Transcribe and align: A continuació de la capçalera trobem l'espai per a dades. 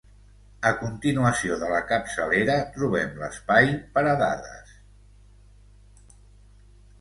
A 0.67 0.69
continuació 0.77 1.57
de 1.63 1.67
la 1.73 1.81
capçalera 1.91 2.55
trobem 2.77 3.13
l'espai 3.25 3.69
per 3.99 4.05
a 4.13 4.17
dades. 4.23 4.73